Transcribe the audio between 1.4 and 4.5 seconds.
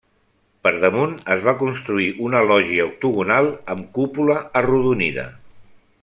va construir una lògia octogonal amb cúpula